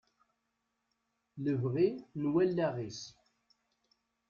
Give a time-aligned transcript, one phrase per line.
[1.43, 1.87] Lebɣi
[2.21, 3.01] n wallaɣ-is.